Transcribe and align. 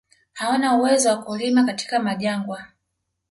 Hawana 0.33 0.75
uwezo 0.75 1.09
wa 1.09 1.17
kulima 1.23 1.63
katika 1.63 1.99
majangwa 1.99 2.65